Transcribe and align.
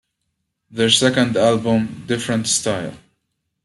Their 0.71 0.89
second 0.89 1.37
album, 1.37 2.05
Different 2.07 2.47
Style! 2.47 2.95